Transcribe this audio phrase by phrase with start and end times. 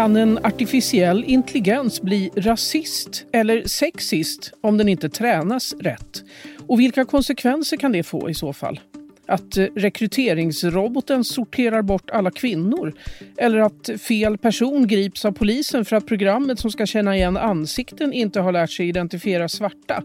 [0.00, 6.22] Kan en artificiell intelligens bli rasist eller sexist om den inte tränas rätt?
[6.66, 8.80] Och vilka konsekvenser kan det få i så fall?
[9.30, 12.92] Att rekryteringsroboten sorterar bort alla kvinnor?
[13.36, 18.12] Eller att fel person grips av polisen för att programmet som ska känna igen ansikten
[18.12, 20.02] inte har lärt sig identifiera svarta?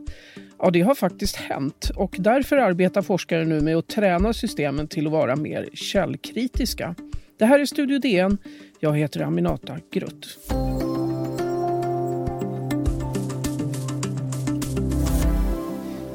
[0.59, 5.05] Ja, det har faktiskt hänt och därför arbetar forskare nu med att träna systemen till
[5.05, 6.95] att vara mer källkritiska.
[7.37, 8.37] Det här är Studio DN.
[8.79, 10.37] Jag heter Aminata Grutt.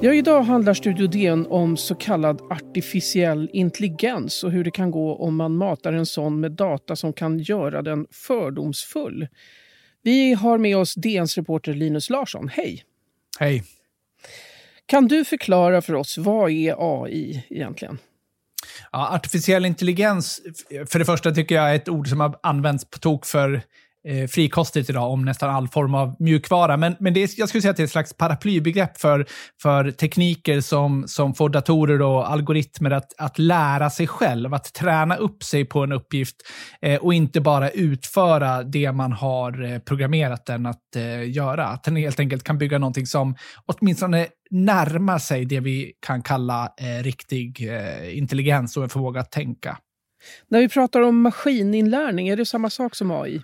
[0.02, 5.16] Ja, idag handlar Studio DN om så kallad artificiell intelligens och hur det kan gå
[5.16, 9.28] om man matar en sån med data som kan göra den fördomsfull.
[10.02, 12.48] Vi har med oss DNs reporter Linus Larsson.
[12.48, 12.84] Hej!
[13.38, 13.62] Hej!
[14.86, 17.98] Kan du förklara för oss, vad är AI egentligen?
[18.92, 20.40] Ja, artificiell intelligens,
[20.88, 23.62] för det första tycker jag är ett ord som har använts på tok för
[24.08, 26.76] eh, frikostigt idag om nästan all form av mjukvara.
[26.76, 29.26] Men, men det är, jag skulle säga att det är ett slags paraplybegrepp för,
[29.62, 35.16] för tekniker som, som får datorer och algoritmer att, att lära sig själv, att träna
[35.16, 36.36] upp sig på en uppgift
[36.82, 41.66] eh, och inte bara utföra det man har eh, programmerat den att eh, göra.
[41.66, 46.72] Att den helt enkelt kan bygga någonting som åtminstone närmar sig det vi kan kalla
[46.80, 49.78] eh, riktig eh, intelligens och en förmåga att tänka.
[50.48, 53.42] När vi pratar om maskininlärning, är det samma sak som AI?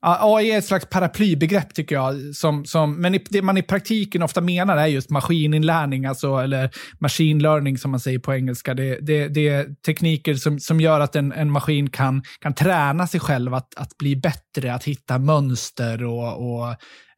[0.00, 4.40] AI är ett slags paraplybegrepp tycker jag, som, som, men det man i praktiken ofta
[4.40, 8.74] menar är just maskininlärning, alltså, eller machine learning som man säger på engelska.
[8.74, 13.06] Det, det, det är tekniker som, som gör att en, en maskin kan, kan träna
[13.06, 16.68] sig själv att, att bli bättre, att hitta mönster och, och,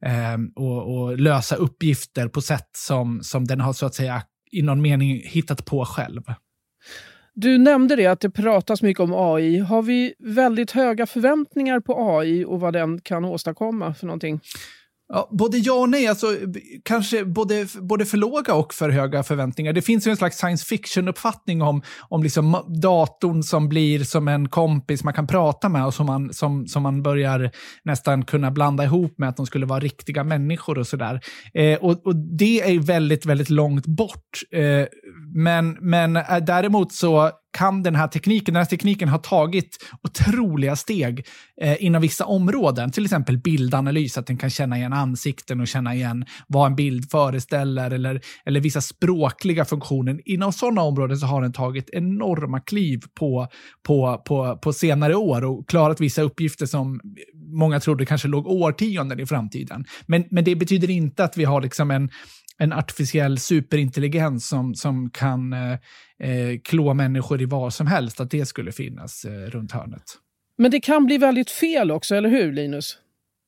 [0.08, 4.62] eh, och, och lösa uppgifter på sätt som, som den har så att säga i
[4.62, 6.22] någon mening hittat på själv.
[7.40, 9.58] Du nämnde det att det pratas mycket om AI.
[9.58, 14.40] Har vi väldigt höga förväntningar på AI och vad den kan åstadkomma för någonting?
[15.12, 16.26] Ja, både ja och nej, alltså,
[16.84, 19.72] kanske både, både för låga och för höga förväntningar.
[19.72, 24.48] Det finns ju en slags science fiction-uppfattning om, om liksom datorn som blir som en
[24.48, 27.50] kompis man kan prata med och som man, som, som man börjar
[27.84, 31.20] nästan kunna blanda ihop med att de skulle vara riktiga människor och sådär.
[31.54, 34.42] Eh, och, och det är väldigt, väldigt långt bort.
[34.52, 34.86] Eh,
[35.34, 40.76] men, men eh, däremot så kan den här tekniken, den här tekniken har tagit otroliga
[40.76, 41.26] steg
[41.60, 45.94] eh, inom vissa områden, till exempel bildanalys, att den kan känna igen ansikten och känna
[45.94, 50.20] igen vad en bild föreställer, eller, eller vissa språkliga funktioner.
[50.24, 53.48] Inom sådana områden så har den tagit enorma kliv på,
[53.86, 57.00] på, på, på senare år och klarat vissa uppgifter som
[57.34, 59.84] många trodde kanske låg årtionden i framtiden.
[60.06, 62.10] Men, men det betyder inte att vi har liksom en
[62.58, 65.72] en artificiell superintelligens som, som kan eh,
[66.30, 70.02] eh, klå människor i vad som helst, att det skulle finnas eh, runt hörnet.
[70.58, 72.98] Men det kan bli väldigt fel också, eller hur Linus?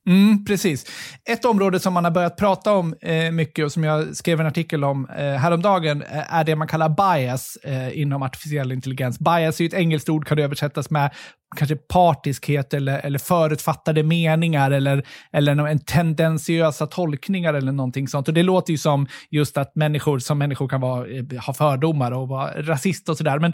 [0.07, 0.85] Mm, precis.
[1.29, 4.45] Ett område som man har börjat prata om eh, mycket och som jag skrev en
[4.45, 9.19] artikel om eh, häromdagen eh, är det man kallar bias eh, inom artificiell intelligens.
[9.19, 11.11] Bias är ett engelskt ord, kan översättas med
[11.55, 15.03] kanske partiskhet eller, eller förutfattade meningar eller,
[15.33, 18.27] eller en tendentiösa tolkningar eller någonting sånt.
[18.27, 22.11] Och det låter ju som just att människor som människor kan vara, eh, ha fördomar
[22.11, 23.39] och vara rasist och sådär.
[23.39, 23.53] Men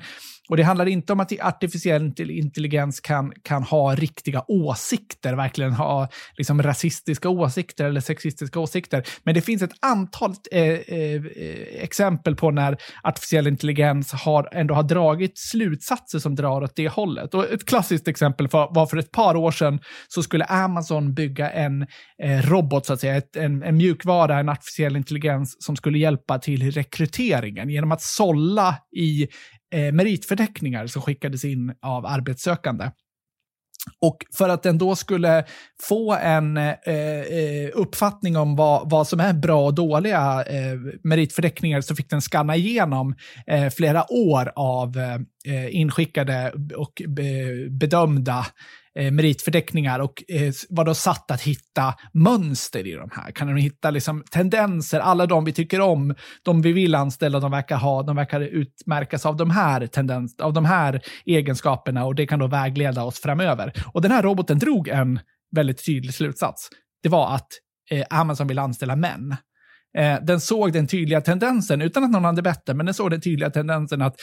[0.49, 6.09] och det handlar inte om att artificiell intelligens kan, kan ha riktiga åsikter, verkligen ha
[6.37, 9.03] liksom rasistiska åsikter eller sexistiska åsikter.
[9.23, 11.21] Men det finns ett antal eh, eh,
[11.81, 17.33] exempel på när artificiell intelligens har, ändå har dragit slutsatser som drar åt det hållet.
[17.33, 21.51] Och ett klassiskt exempel för, var för ett par år sedan så skulle Amazon bygga
[21.51, 21.81] en
[22.23, 26.39] eh, robot, så att säga, ett, en, en mjukvara, en artificiell intelligens som skulle hjälpa
[26.39, 29.27] till rekryteringen genom att sålla i
[29.73, 32.91] eh, meritförteckningar som skickades in av arbetssökande.
[34.01, 35.45] Och för att den då skulle
[35.81, 41.81] få en eh, eh, uppfattning om vad, vad som är bra och dåliga eh, meritförteckningar
[41.81, 43.15] så fick den skanna igenom
[43.47, 44.97] eh, flera år av
[45.45, 48.45] eh, inskickade och be bedömda
[48.97, 53.31] eh, meritförteckningar och eh, var då satt att hitta mönster i de här.
[53.31, 57.51] Kan de hitta liksom, tendenser, alla de vi tycker om, de vi vill anställa, de
[57.51, 62.27] verkar ha, de verkar utmärkas av de här tendens, av de här egenskaperna och det
[62.27, 63.73] kan då vägleda oss framöver.
[63.93, 65.19] Och den här roboten drog en
[65.55, 66.69] väldigt tydlig slutsats.
[67.03, 67.47] Det var att
[67.91, 69.35] eh, Amazon vill anställa män.
[69.97, 73.11] Eh, den såg den tydliga tendensen, utan att någon hade bett den, men den såg
[73.11, 74.15] den tydliga tendensen att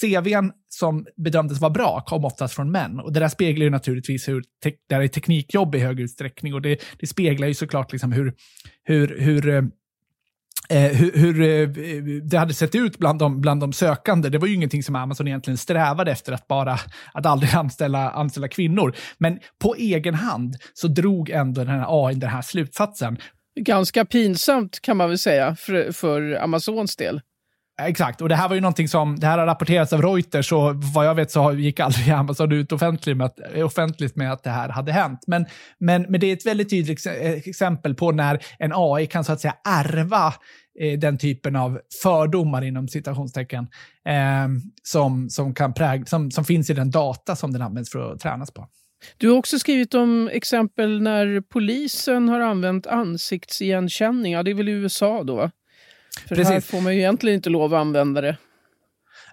[0.00, 3.00] CVn som bedömdes vara bra kom oftast från män.
[3.00, 6.54] Och det där speglar ju naturligtvis hur te det är teknikjobb i hög utsträckning.
[6.54, 8.34] Och det, det speglar ju såklart liksom hur,
[8.84, 9.62] hur, hur eh,
[10.68, 11.68] Eh, hur, hur eh,
[12.22, 14.28] det hade sett ut bland de, bland de sökande.
[14.28, 16.78] Det var ju ingenting som Amazon egentligen strävade efter, att bara
[17.12, 18.96] att aldrig anställa, anställa kvinnor.
[19.18, 23.18] Men på egen hand så drog ändå den här AI den här slutsatsen.
[23.60, 27.20] Ganska pinsamt kan man väl säga för, för Amazons del.
[27.82, 30.74] Exakt, och det här var ju någonting som, det här har rapporterats av Reuters och
[30.76, 34.50] vad jag vet så gick aldrig Amazon ut offentligt med, att, offentligt med att det
[34.50, 35.20] här hade hänt.
[35.26, 35.46] Men,
[35.78, 37.06] men, men det är ett väldigt tydligt
[37.46, 40.34] exempel på när en AI kan så att säga ärva
[40.80, 43.66] eh, den typen av fördomar inom citationstecken
[44.08, 44.48] eh,
[44.82, 48.20] som, som, kan präg, som, som finns i den data som den används för att
[48.20, 48.68] tränas på.
[49.16, 54.32] Du har också skrivit om exempel när polisen har använt ansiktsigenkänning.
[54.32, 55.50] Ja, det är väl i USA då?
[56.28, 56.52] För Precis.
[56.52, 58.36] här får man ju egentligen inte lov att använda det.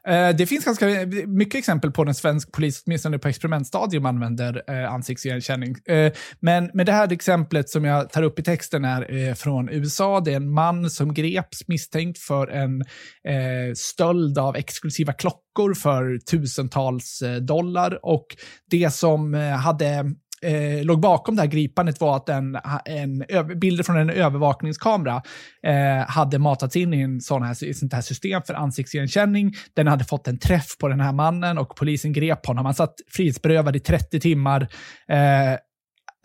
[0.07, 0.85] Eh, det finns ganska
[1.27, 5.75] mycket exempel på när svensk polis, åtminstone på experimentstadium, använder eh, ansiktsigenkänning.
[5.85, 10.19] Eh, men, men det här exemplet som jag tar upp i texten är från USA.
[10.19, 12.83] Det är en man som greps misstänkt för en
[13.75, 18.05] stöld av exklusiva klockor för tusentals dollar.
[18.05, 18.25] Och
[18.71, 20.15] det som hade
[20.45, 23.25] eh, låg bakom det här gripandet var att en, en,
[23.59, 25.21] bilder från en övervakningskamera
[25.67, 29.53] eh, hade matats in i en sån här, ett sånt här system för ansiktsigenkänning.
[29.73, 32.65] Den hade fått en träff på den här mannen och polisen grep honom.
[32.65, 34.61] Han satt frihetsberövad i 30 timmar.
[35.09, 35.57] Eh,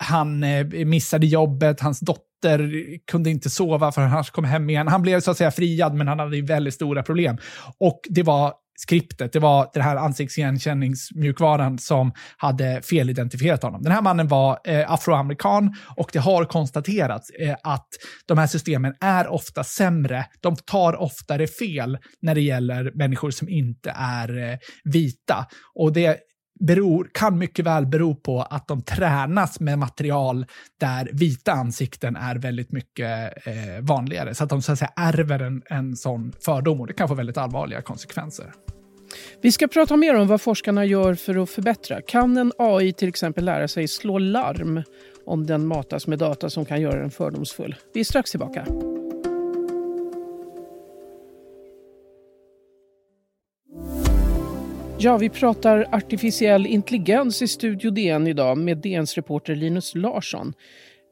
[0.03, 2.71] han eh, missade jobbet, hans dotter
[3.11, 4.87] kunde inte sova för han kom hem igen.
[4.87, 7.37] Han blev så att säga friad, men han hade väldigt stora problem.
[7.79, 9.33] Och det var skriptet.
[9.33, 13.81] Det var den här ansiktsigenkänningsmjukvaran som hade felidentifierat honom.
[13.83, 17.87] Den här mannen var eh, afroamerikan och det har konstaterats eh, att
[18.25, 20.25] de här systemen är ofta sämre.
[20.41, 25.45] De tar oftare fel när det gäller människor som inte är eh, vita.
[25.75, 26.17] Och det
[26.59, 30.45] beror, kan mycket väl bero på att de tränas med material
[30.79, 34.35] där vita ansikten är väldigt mycket eh, vanligare.
[34.35, 37.13] Så att de så att säga ärver en, en sån fördom och det kan få
[37.13, 38.53] väldigt allvarliga konsekvenser.
[39.41, 42.01] Vi ska prata mer om vad forskarna gör för att förbättra.
[42.01, 44.83] Kan en AI till exempel lära sig slå larm
[45.25, 47.75] om den matas med data som kan göra den fördomsfull?
[47.93, 48.65] Vi är strax tillbaka.
[54.99, 60.53] Ja, vi pratar artificiell intelligens i Studio DN idag med DNs reporter Linus Larsson.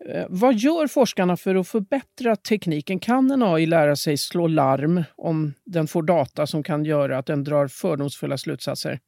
[0.09, 2.99] Eh, vad gör forskarna för att förbättra tekniken?
[2.99, 7.25] Kan en AI lära sig slå larm om den får data som kan göra att
[7.25, 8.99] den drar fördomsfulla slutsatser?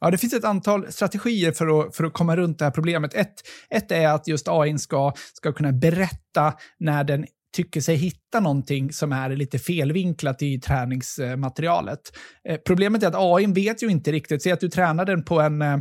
[0.00, 3.14] Ja, det finns ett antal strategier för att, för att komma runt det här problemet.
[3.14, 3.34] Ett,
[3.70, 8.92] ett är att just AI ska, ska kunna berätta när den tycker sig hitta någonting
[8.92, 12.00] som är lite felvinklat i träningsmaterialet.
[12.48, 14.42] Eh, problemet är att AI vet ju inte riktigt.
[14.42, 15.78] Säg att du tränar den på en Eh,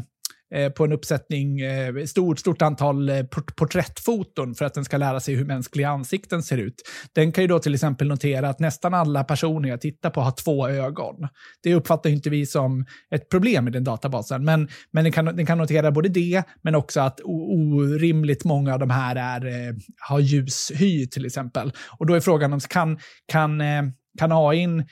[0.55, 4.97] Eh, på en uppsättning, eh, stort, stort antal eh, port porträttfoton för att den ska
[4.97, 6.81] lära sig hur mänskliga ansikten ser ut.
[7.13, 10.31] Den kan ju då till exempel notera att nästan alla personer jag tittar på har
[10.31, 11.27] två ögon.
[11.63, 15.45] Det uppfattar inte vi som ett problem i den databasen, men, men den, kan, den
[15.45, 19.75] kan notera både det, men också att orimligt många av de här är, eh,
[20.09, 21.71] har ljus hy till exempel.
[21.99, 23.61] Och då är frågan om kan, kan,
[24.19, 24.83] kan AIn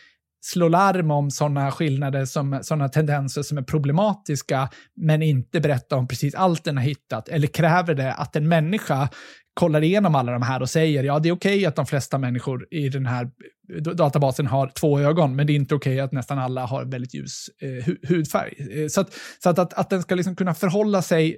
[0.48, 6.08] slå larm om sådana skillnader, som, sådana tendenser som är problematiska, men inte berätta om
[6.08, 7.30] precis allt den har hittat?
[7.30, 9.10] Eller kräver det att en människa
[9.54, 12.18] kollar igenom alla de här och säger ja, det är okej okay att de flesta
[12.18, 13.30] människor i den här
[13.76, 16.86] eh, databasen har två ögon, men det är inte okej okay att nästan alla har
[16.86, 18.82] väldigt ljus eh, hudfärg.
[18.84, 21.38] Eh, så att, så att, att, att den ska liksom kunna förhålla sig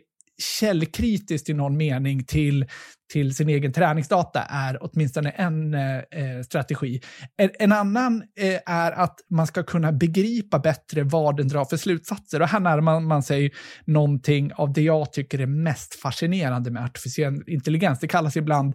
[0.60, 2.66] källkritiskt i någon mening till,
[3.14, 7.02] till sin egen träningsdata är åtminstone en eh, eh, strategi.
[7.38, 11.78] En, en annan eh, är att man ska kunna begripa bättre vad den drar för
[11.78, 12.42] slutsatser.
[12.42, 13.52] Och här närmar man sig
[13.86, 18.00] någonting av det jag tycker är mest fascinerande med artificiell intelligens.
[18.00, 18.74] Det kallas ibland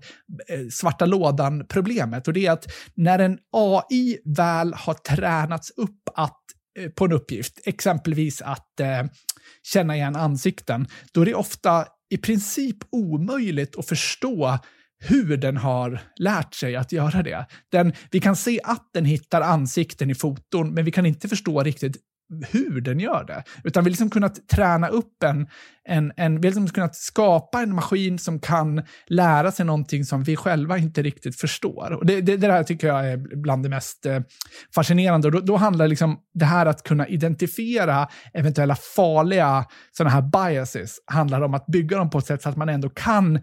[0.49, 2.29] eh, svarta lådan-problemet.
[2.29, 6.41] Och det är att när en AI väl har tränats upp att
[6.79, 9.03] eh, på en uppgift, exempelvis att eh,
[9.63, 14.59] känna igen ansikten, då är det ofta i princip omöjligt att förstå
[14.99, 17.47] hur den har lärt sig att göra det.
[17.71, 21.63] Den, vi kan se att den hittar ansikten i foton, men vi kan inte förstå
[21.63, 21.97] riktigt
[22.51, 23.45] hur den gör det.
[23.65, 25.47] Utan vi har liksom kunnat träna upp en,
[25.89, 30.23] en, en vi har liksom kunnat skapa en maskin som kan lära sig någonting som
[30.23, 31.93] vi själva inte riktigt förstår.
[31.93, 34.21] Och det, det, det där tycker jag är bland det mest eh,
[34.75, 35.29] fascinerande.
[35.29, 40.97] Och då, då handlar liksom det här att kunna identifiera eventuella farliga sådana här biases,
[41.07, 43.41] handlar om att bygga dem på ett sätt så att man ändå kan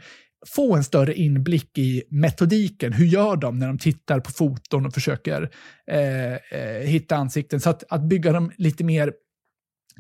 [0.48, 2.94] få en större inblick i metodiken.
[2.94, 5.50] Hur gör de när de tittar på foton och försöker
[5.88, 7.60] eh, eh, hitta ansikten?
[7.60, 9.14] Så att, att bygga dem lite mer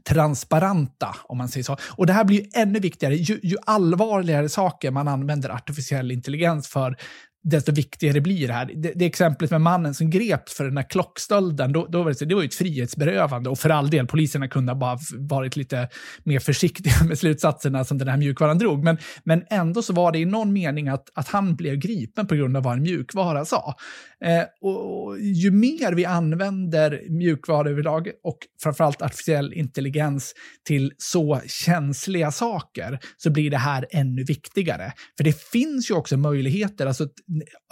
[0.04, 1.78] transparenta, om man säger så.
[1.96, 6.68] Och det här blir ju ännu viktigare ju, ju allvarligare saker man använder artificiell intelligens
[6.68, 6.98] för,
[7.44, 8.72] desto viktigare blir det här.
[8.76, 12.26] Det, det exemplet med mannen som greps för den här klockstölden, då, då var det,
[12.26, 15.90] det var ju ett frihetsberövande och för all del, poliserna kunde ha bara varit lite
[16.24, 18.84] mer försiktiga med slutsatserna som den här mjukvaran drog.
[18.84, 22.36] Men, men ändå så var det i någon mening att, att han blev gripen på
[22.36, 23.76] grund av vad en mjukvara sa.
[24.26, 30.34] Eh, och, och, ju mer vi använder mjukvara överlag och framförallt artificiell intelligens
[30.68, 34.94] till så känsliga saker så blir det här ännu viktigare.
[35.18, 37.08] För det finns ju också möjligheter, alltså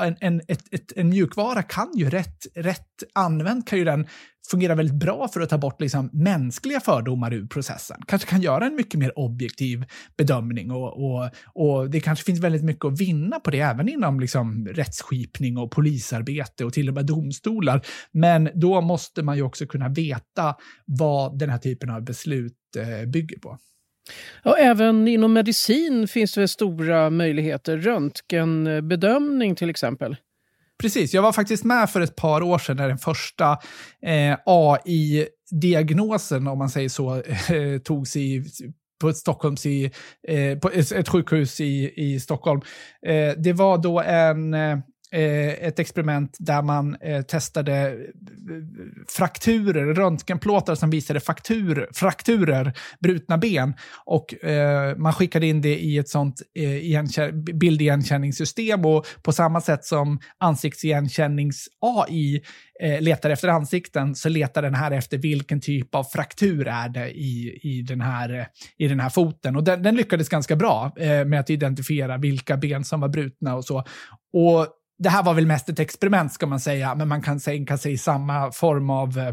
[0.01, 4.08] en, en, ett, ett, en mjukvara kan ju rätt, rätt använd kan ju den
[4.51, 7.98] fungera väldigt bra för att ta bort liksom mänskliga fördomar ur processen.
[8.08, 9.86] Kanske kan göra en mycket mer objektiv
[10.18, 14.20] bedömning och, och, och det kanske finns väldigt mycket att vinna på det även inom
[14.20, 17.86] liksom rättsskipning och polisarbete och till och med domstolar.
[18.12, 23.10] Men då måste man ju också kunna veta vad den här typen av beslut eh,
[23.10, 23.58] bygger på.
[24.44, 27.77] Ja, även inom medicin finns det stora möjligheter.
[27.77, 30.15] Röntgenbedömning till exempel.
[30.82, 33.51] Precis, jag var faktiskt med för ett par år sedan när den första
[34.01, 38.44] eh, AI-diagnosen, om man säger så, eh, togs i
[39.00, 39.91] på ett, Stockholms i,
[40.27, 42.62] eh, på ett, ett, sjukhus i, i Stockholm.
[43.06, 44.77] Eh, det var då en eh,
[45.12, 47.94] Eh, ett experiment där man eh, testade eh,
[49.08, 53.74] frakturer, röntgenplåtar som visade faktur, frakturer, brutna ben.
[54.06, 54.34] Och
[54.98, 56.42] man skickade in det i ett sånt
[57.54, 62.42] bildigenkänningssystem och på samma sätt som ansiktsigenkännings-AI
[63.00, 67.60] letar efter ansikten så letar den här efter vilken typ av fraktur är det i,
[67.63, 68.48] i, den, här,
[68.78, 69.56] i den här foten.
[69.56, 70.94] Och den, den lyckades ganska bra
[71.25, 73.84] med att identifiera vilka ben som var brutna och så.
[74.34, 74.68] Och
[75.00, 77.98] det här var väl mest ett experiment ska man säga, men man kan tänka sig
[77.98, 79.27] samma form av eh,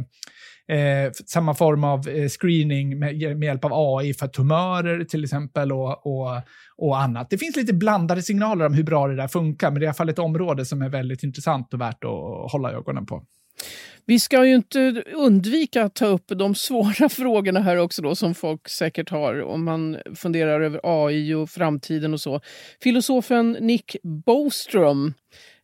[0.76, 5.72] eh samma form av eh, screening med, med, hjälp av AI för tumörer till exempel
[5.72, 6.40] och, och,
[6.76, 7.30] och annat.
[7.30, 9.88] Det finns lite blandade signaler om hur bra det där funkar, men det är i
[9.88, 13.22] alla fall ett område som är väldigt intressant och värt att hålla ögonen på.
[14.08, 18.34] Vi ska ju inte undvika att ta upp de svåra frågorna här också då som
[18.34, 22.40] folk säkert har om man funderar över AI och framtiden och så.
[22.82, 25.14] Filosofen Nick Bostrom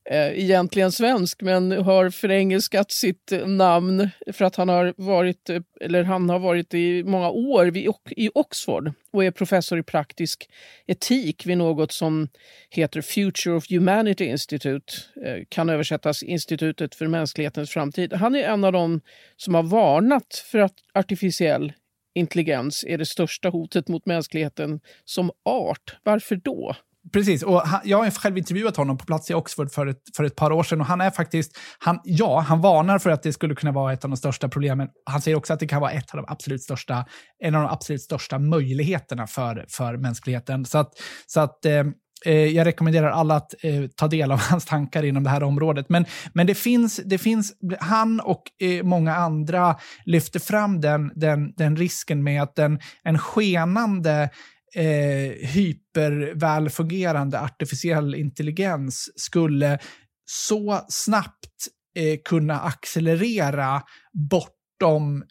[0.04, 6.04] Eh, egentligen svensk men har förengelskat sitt namn för att han har varit, eh, eller
[6.04, 10.48] han har varit i många år vid, i Oxford och är professor i praktisk
[10.86, 12.28] etik vid något som
[12.70, 14.94] heter Future of Humanity Institute,
[15.24, 18.12] eh, kan översättas Institutet för mänsklighetens framtid.
[18.12, 19.00] Han är en av dem
[19.36, 21.72] som har varnat för att artificiell
[22.14, 25.96] intelligens är det största hotet mot mänskligheten som art.
[26.02, 26.76] Varför då?
[27.12, 30.24] Precis, och han, jag har själv intervjuat honom på plats i Oxford för ett, för
[30.24, 33.32] ett par år sedan och han är faktiskt, han, ja, han varnar för att det
[33.32, 34.88] skulle kunna vara ett av de största problemen.
[35.10, 37.06] Han säger också att det kan vara ett av de absolut största,
[37.44, 40.64] en av de absolut största möjligheterna för, för mänskligheten.
[40.64, 40.92] Så att,
[41.26, 41.84] så att eh,
[42.26, 45.88] eh jag rekommenderar alla att eh, ta del av hans tankar inom det här området.
[45.88, 51.52] Men, men det, finns, det finns, han och eh, många andra lyfter fram den, den,
[51.56, 54.30] den risken med att den, en skenande
[54.74, 59.78] eh, hypervälfungerande artificiell intelligens skulle
[60.24, 63.82] så snabbt eh, kunna accelerera
[64.30, 65.24] bortom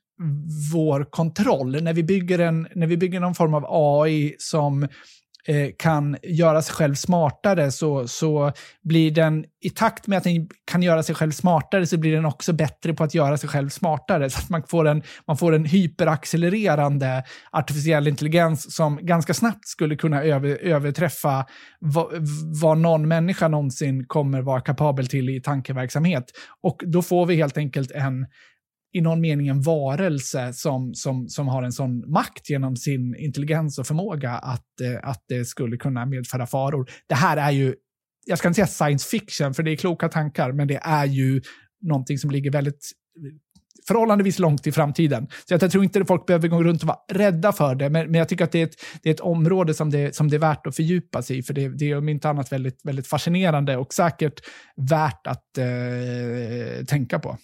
[0.73, 1.83] vår kontroll.
[1.83, 4.89] När vi bygger, en, när vi bygger någon form av AI som eh,
[5.47, 8.51] Eh, kan göra sig själv smartare så, så
[8.83, 12.25] blir den, i takt med att den kan göra sig själv smartare, så blir den
[12.25, 14.29] också bättre på att göra sig själv smartare.
[14.29, 19.95] Så att man får en, man får en hyperaccelererande artificiell intelligens som ganska snabbt skulle
[19.95, 21.45] kunna över, överträffa
[21.79, 22.07] vad,
[22.61, 26.25] vad någon människa någonsin kommer vara kapabel till i tankeverksamhet.
[26.61, 28.25] Och då får vi helt enkelt en
[28.93, 33.79] i någon mening en varelse som, som, som har en sån makt genom sin intelligens
[33.79, 36.89] och förmåga att, eh, att det skulle kunna medföra faror.
[37.07, 37.75] Det här är ju,
[38.25, 41.41] jag ska inte säga science fiction, för det är kloka tankar, men det är ju
[41.81, 43.33] någonting som ligger väldigt eh,
[43.87, 45.27] förhållandevis långt i framtiden.
[45.47, 48.11] Så jag tror inte att folk behöver gå runt och vara rädda för det, men,
[48.11, 50.37] men jag tycker att det är ett, det är ett område som det, som det
[50.37, 53.07] är värt att fördjupa sig i, för det, det är om inte annat väldigt, väldigt
[53.07, 54.41] fascinerande och säkert
[54.89, 57.37] värt att eh, tänka på.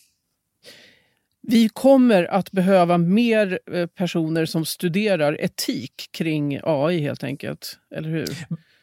[1.50, 8.10] Vi kommer att behöva mer eh, personer som studerar etik kring AI helt enkelt, eller
[8.10, 8.28] hur?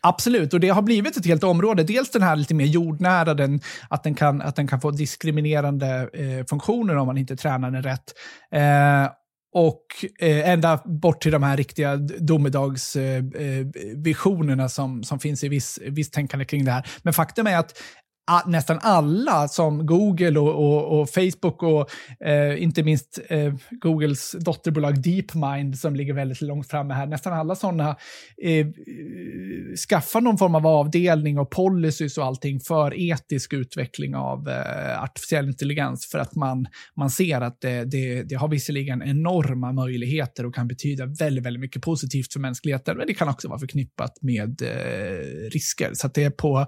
[0.00, 1.82] Absolut, och det har blivit ett helt område.
[1.82, 6.10] Dels den här lite mer jordnära, den, att, den kan, att den kan få diskriminerande
[6.12, 8.14] eh, funktioner om man inte tränar den rätt.
[8.52, 9.08] Eh,
[9.54, 9.84] och
[10.18, 15.78] eh, ända bort till de här riktiga domedagsvisionerna eh, eh som, som finns i viss,
[15.82, 16.86] viss tänkande kring det här.
[17.02, 17.78] Men faktum är att
[18.46, 21.90] nästan alla som Google och, och, och Facebook och
[22.26, 27.54] eh, inte minst eh, Googles dotterbolag DeepMind som ligger väldigt långt framme här, nästan alla
[27.54, 27.96] sådana
[28.42, 28.66] eh,
[29.88, 35.48] skaffar någon form av avdelning och policies och allting för etisk utveckling av eh, artificiell
[35.48, 36.66] intelligens för att man,
[36.96, 41.60] man ser att det, det, det har visserligen enorma möjligheter och kan betyda väldigt, väldigt
[41.60, 45.90] mycket positivt för mänskligheten, men det kan också vara förknippat med eh, risker.
[45.94, 46.66] Så det är på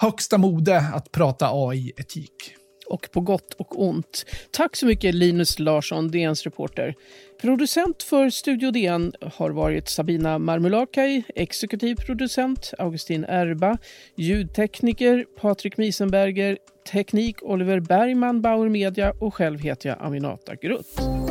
[0.00, 2.54] högsta mode att prata AI-etik.
[2.86, 4.24] Och på gott och ont.
[4.50, 6.94] Tack så mycket Linus Larsson, DNs reporter.
[7.40, 13.78] Producent för Studio DN har varit Sabina Marmulakai, exekutiv producent Augustin Erba,
[14.16, 16.58] ljudtekniker Patrik Miesenberger,
[16.92, 21.27] teknik Oliver Bergman, Bauer Media och själv heter jag Aminata Grutt.